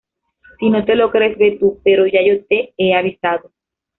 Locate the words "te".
0.83-0.95, 2.49-2.73